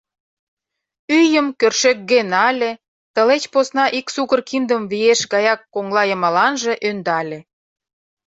Ӱйым 1.19 1.47
кӧршӧкге 1.59 2.19
нале, 2.31 2.71
тылеч 3.13 3.43
посна 3.53 3.85
ик 3.99 4.07
сукыр 4.15 4.41
киндым 4.49 4.83
виеш 4.91 5.21
гаяк 5.33 5.59
коҥла 5.73 6.03
йымаланже 6.07 6.73
ӧндале. 6.89 7.39